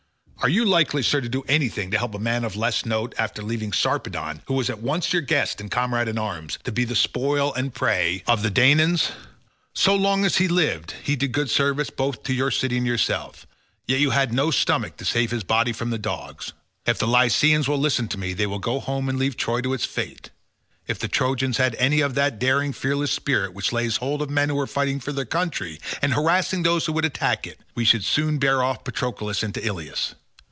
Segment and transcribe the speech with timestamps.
[0.43, 3.43] Are you likely, sir, to do anything to help a man of less note, after
[3.43, 6.95] leaving Sarpedon, who was at once your guest and comrade in arms, to be the
[6.95, 9.11] spoil and prey of the Danaans?
[9.75, 13.45] So long as he lived he did good service both to your city and yourself;
[13.85, 16.53] yet you had no stomach to save his body from the dogs.
[16.87, 19.73] If the Lycians will listen to me, they will go home and leave Troy to
[19.75, 20.31] its fate.
[20.87, 24.49] If the Trojans had any of that daring fearless spirit which lays hold of men
[24.49, 28.03] who are fighting for their country and harassing those who would attack it, we should
[28.03, 30.15] soon bear off Patroclus into Ilius.